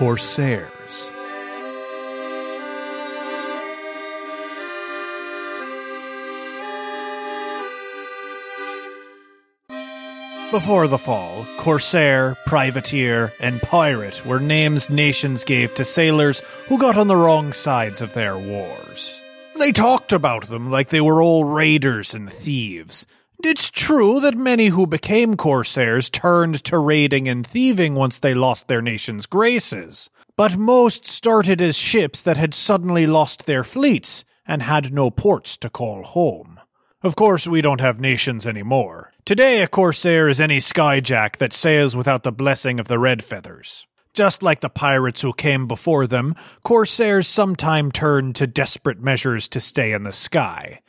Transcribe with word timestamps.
Corsairs. 0.00 1.12
Before 10.50 10.88
the 10.88 10.96
fall, 10.96 11.46
Corsair, 11.58 12.34
Privateer, 12.46 13.30
and 13.40 13.60
Pirate 13.60 14.24
were 14.24 14.40
names 14.40 14.88
nations 14.88 15.44
gave 15.44 15.74
to 15.74 15.84
sailors 15.84 16.40
who 16.66 16.78
got 16.78 16.96
on 16.96 17.08
the 17.08 17.14
wrong 17.14 17.52
sides 17.52 18.00
of 18.00 18.14
their 18.14 18.38
wars. 18.38 19.20
They 19.58 19.70
talked 19.70 20.14
about 20.14 20.46
them 20.46 20.70
like 20.70 20.88
they 20.88 21.02
were 21.02 21.20
all 21.20 21.44
raiders 21.44 22.14
and 22.14 22.32
thieves. 22.32 23.06
It's 23.42 23.70
true 23.70 24.20
that 24.20 24.36
many 24.36 24.66
who 24.66 24.86
became 24.86 25.36
Corsairs 25.36 26.10
turned 26.10 26.62
to 26.64 26.78
raiding 26.78 27.26
and 27.26 27.46
thieving 27.46 27.94
once 27.94 28.18
they 28.18 28.34
lost 28.34 28.68
their 28.68 28.82
nation's 28.82 29.24
graces, 29.24 30.10
but 30.36 30.58
most 30.58 31.06
started 31.06 31.62
as 31.62 31.76
ships 31.76 32.20
that 32.22 32.36
had 32.36 32.52
suddenly 32.52 33.06
lost 33.06 33.46
their 33.46 33.64
fleets 33.64 34.24
and 34.46 34.62
had 34.62 34.92
no 34.92 35.10
ports 35.10 35.56
to 35.56 35.70
call 35.70 36.02
home. 36.02 36.60
Of 37.02 37.16
course, 37.16 37.46
we 37.46 37.62
don't 37.62 37.80
have 37.80 37.98
nations 37.98 38.46
anymore. 38.46 39.12
Today, 39.24 39.62
a 39.62 39.68
corsair 39.68 40.28
is 40.28 40.40
any 40.40 40.58
skyjack 40.58 41.38
that 41.38 41.54
sails 41.54 41.96
without 41.96 42.24
the 42.24 42.32
blessing 42.32 42.78
of 42.78 42.88
the 42.88 42.98
red 42.98 43.24
feathers. 43.24 43.86
Just 44.12 44.42
like 44.42 44.60
the 44.60 44.68
pirates 44.68 45.22
who 45.22 45.32
came 45.32 45.66
before 45.66 46.06
them, 46.06 46.34
corsairs 46.62 47.26
sometime 47.26 47.90
turn 47.90 48.34
to 48.34 48.46
desperate 48.46 49.00
measures 49.00 49.48
to 49.48 49.60
stay 49.60 49.92
in 49.92 50.02
the 50.02 50.12
sky. 50.12 50.80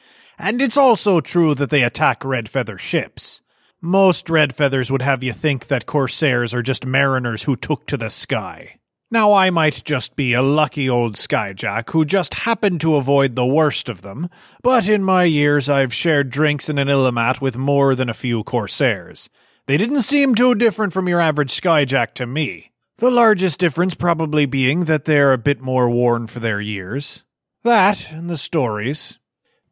And 0.42 0.60
it's 0.60 0.76
also 0.76 1.22
true 1.22 1.54
that 1.54 1.70
they 1.70 1.84
attack 1.84 2.26
red 2.26 2.50
feather 2.50 2.80
ships. 2.80 3.42
Most 3.80 4.28
red 4.28 4.56
feathers 4.56 4.90
would 4.90 5.04
have 5.04 5.24
you 5.24 5.34
think 5.34 5.68
that 5.68 5.86
corsairs 5.86 6.52
are 6.52 6.64
just 6.64 6.84
mariners 6.84 7.44
who 7.44 7.56
took 7.56 7.86
to 7.86 7.96
the 7.96 8.10
sky. 8.10 8.80
Now, 9.12 9.34
I 9.34 9.52
might 9.52 9.84
just 9.84 10.16
be 10.16 10.34
a 10.34 10.42
lucky 10.42 10.90
old 10.90 11.14
skyjack 11.14 11.92
who 11.92 12.06
just 12.06 12.34
happened 12.34 12.82
to 12.82 12.96
avoid 12.96 13.36
the 13.36 13.46
worst 13.46 13.88
of 13.88 14.02
them, 14.02 14.30
but 14.64 14.90
in 14.90 15.04
my 15.04 15.26
years 15.26 15.70
I've 15.70 15.94
shared 15.94 16.32
drinks 16.32 16.70
in 16.70 16.80
an 16.80 16.88
Illimat 16.88 17.40
with 17.40 17.56
more 17.56 17.94
than 17.94 18.10
a 18.10 18.14
few 18.16 18.44
corsairs. 18.44 19.30
They 19.68 19.78
didn't 19.78 20.02
seem 20.02 20.34
too 20.34 20.56
different 20.56 20.92
from 20.92 21.08
your 21.08 21.20
average 21.20 21.52
skyjack 21.52 22.16
to 22.16 22.26
me. 22.26 22.72
The 22.98 23.12
largest 23.12 23.60
difference 23.60 23.94
probably 23.94 24.48
being 24.48 24.86
that 24.86 25.06
they're 25.06 25.34
a 25.34 25.38
bit 25.38 25.62
more 25.62 25.88
worn 25.88 26.26
for 26.26 26.40
their 26.40 26.60
years. 26.60 27.24
That, 27.64 28.12
and 28.12 28.28
the 28.28 28.38
stories. 28.38 29.20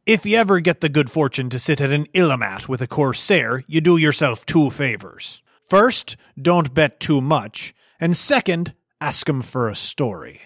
If 0.10 0.26
you 0.26 0.38
ever 0.38 0.60
get 0.60 0.82
the 0.82 0.90
good 0.90 1.12
fortune 1.12 1.52
to 1.52 1.60
sit 1.60 1.80
at 1.80 1.92
an 1.92 2.08
Illimat 2.16 2.68
with 2.68 2.82
a 2.82 2.88
corsair, 2.88 3.64
you 3.68 3.80
do 3.80 3.96
yourself 3.96 4.44
two 4.44 4.72
favors. 4.72 5.44
First, 5.64 6.18
don't 6.42 6.74
bet 6.74 7.00
too 7.00 7.22
much, 7.22 7.76
and 8.00 8.18
second, 8.18 8.74
ask 9.00 9.30
'em 9.30 9.44
for 9.44 9.70
a 9.70 9.76
story. 9.76 10.42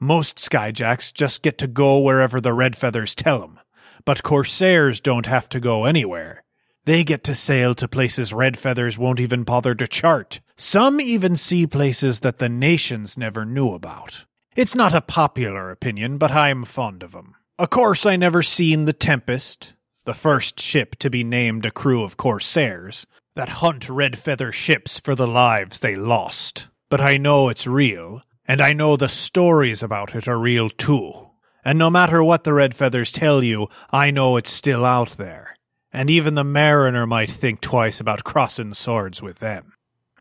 Most 0.00 0.38
skyjacks 0.38 1.14
just 1.14 1.42
get 1.42 1.56
to 1.58 1.68
go 1.68 2.00
wherever 2.00 2.40
the 2.40 2.52
red 2.52 2.76
feathers 2.76 3.14
tell 3.14 3.44
'em, 3.44 3.60
but 4.04 4.24
corsairs 4.24 5.00
don't 5.00 5.26
have 5.26 5.48
to 5.50 5.60
go 5.60 5.84
anywhere. 5.84 6.42
They 6.84 7.04
get 7.04 7.22
to 7.24 7.34
sail 7.36 7.76
to 7.76 7.86
places 7.86 8.32
red 8.32 8.58
feathers 8.58 8.98
won't 8.98 9.20
even 9.20 9.44
bother 9.44 9.76
to 9.76 9.86
chart. 9.86 10.40
Some 10.56 11.00
even 11.00 11.36
see 11.36 11.64
places 11.64 12.18
that 12.26 12.38
the 12.38 12.48
nations 12.48 13.16
never 13.16 13.44
knew 13.44 13.70
about. 13.70 14.24
It's 14.56 14.74
not 14.74 14.94
a 14.94 15.00
popular 15.00 15.70
opinion, 15.70 16.18
but 16.18 16.32
I'm 16.32 16.64
fond 16.64 17.04
of 17.04 17.14
'em. 17.14 17.36
Of 17.58 17.70
course, 17.70 18.06
I 18.06 18.16
never 18.16 18.42
seen 18.42 18.84
the 18.84 18.92
Tempest, 18.92 19.74
the 20.04 20.14
first 20.14 20.60
ship 20.60 20.96
to 20.96 21.10
be 21.10 21.24
named 21.24 21.64
a 21.66 21.70
crew 21.70 22.02
of 22.02 22.16
corsairs 22.16 23.06
that 23.34 23.48
hunt 23.48 23.88
red 23.88 24.18
feather 24.18 24.52
ships 24.52 25.00
for 25.00 25.14
the 25.14 25.26
lives 25.26 25.78
they 25.78 25.96
lost 25.96 26.68
but 26.88 27.00
I 27.00 27.16
know 27.16 27.48
it's 27.48 27.66
real, 27.66 28.20
and 28.46 28.60
I 28.60 28.72
know 28.72 28.96
the 28.96 29.08
stories 29.08 29.82
about 29.82 30.14
it 30.14 30.28
are 30.28 30.38
real 30.38 30.70
too. 30.70 31.30
And 31.64 31.78
no 31.78 31.90
matter 31.90 32.22
what 32.22 32.44
the 32.44 32.52
red 32.52 32.76
feathers 32.76 33.10
tell 33.10 33.42
you, 33.42 33.68
I 33.90 34.12
know 34.12 34.36
it's 34.36 34.50
still 34.50 34.84
out 34.84 35.10
there. 35.12 35.56
And 35.92 36.10
even 36.10 36.34
the 36.34 36.44
mariner 36.44 37.06
might 37.06 37.30
think 37.30 37.60
twice 37.60 38.00
about 38.00 38.22
crossing 38.22 38.74
swords 38.74 39.20
with 39.20 39.40
them. 39.40 39.72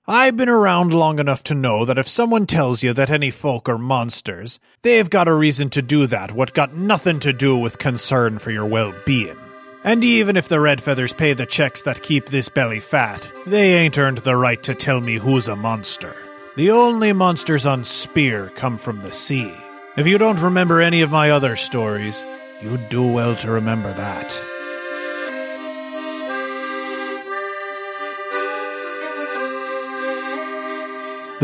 I've 0.07 0.38
been 0.38 0.49
around 0.49 0.93
long 0.93 1.17
enough 1.17 1.43
to 1.45 1.55
know 1.55 1.83
that 1.85 1.97
if 1.97 2.07
someone 2.07 2.45
tells 2.45 2.83
you 2.83 2.93
that 2.93 3.09
any 3.09 3.31
folk 3.31 3.67
are 3.67 3.79
monsters, 3.79 4.59
they've 4.83 5.09
got 5.09 5.27
a 5.27 5.33
reason 5.33 5.71
to 5.71 5.81
do 5.81 6.05
that 6.05 6.31
what 6.31 6.53
got 6.53 6.75
nothing 6.75 7.19
to 7.21 7.33
do 7.33 7.57
with 7.57 7.79
concern 7.79 8.38
for 8.38 8.51
your 8.51 8.67
well-being. 8.67 9.35
And 9.83 10.03
even 10.03 10.38
if 10.38 10.47
the 10.47 10.59
red 10.59 10.83
feathers 10.83 11.11
pay 11.11 11.33
the 11.33 11.47
checks 11.47 11.81
that 11.83 12.03
keep 12.03 12.27
this 12.27 12.49
belly 12.49 12.81
fat, 12.81 13.27
they 13.47 13.77
ain't 13.77 13.97
earned 13.97 14.19
the 14.19 14.35
right 14.35 14.61
to 14.61 14.75
tell 14.75 15.01
me 15.01 15.16
who's 15.16 15.47
a 15.47 15.55
monster. 15.55 16.16
The 16.55 16.69
only 16.69 17.11
monsters 17.11 17.66
on 17.66 17.83
Spear 17.83 18.51
come 18.55 18.77
from 18.77 18.99
the 18.99 19.11
sea. 19.11 19.51
If 19.97 20.05
you 20.05 20.19
don't 20.19 20.39
remember 20.39 20.81
any 20.81 21.01
of 21.01 21.09
my 21.09 21.31
other 21.31 21.55
stories, 21.55 22.23
you'd 22.61 22.89
do 22.89 23.11
well 23.11 23.35
to 23.37 23.49
remember 23.49 23.91
that. 23.93 24.39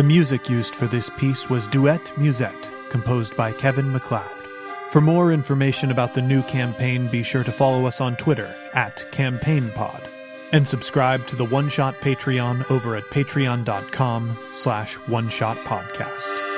The 0.02 0.08
music 0.08 0.50
used 0.50 0.74
for 0.74 0.88
this 0.88 1.12
piece 1.12 1.48
was 1.48 1.68
Duet 1.68 2.02
Musette, 2.18 2.68
composed 2.90 3.38
by 3.38 3.52
Kevin 3.52 3.92
MacLeod. 3.92 4.26
For 4.90 5.00
more 5.00 5.32
information 5.32 5.92
about 5.92 6.16
the 6.16 6.24
new 6.24 6.42
campaign, 6.42 7.08
be 7.08 7.22
sure 7.22 7.44
to 7.44 7.52
follow 7.52 7.86
us 7.86 8.02
on 8.02 8.16
Twitter 8.16 8.52
at 8.74 9.06
CampaignPod 9.12 10.02
and 10.54 10.68
subscribe 10.68 11.28
to 11.28 11.36
the 11.36 11.46
One 11.46 11.70
Shot 11.70 11.94
Patreon 12.02 12.72
over 12.72 12.96
at 12.96 13.04
patreon.com 13.12 14.40
slash 14.52 14.96
one 14.96 15.30
shot 15.30 15.58
podcast. 15.58 16.51